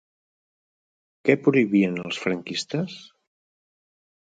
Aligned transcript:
Què 1.29 1.35
prohibien 1.49 2.01
els 2.07 2.23
franquistes? 2.23 2.99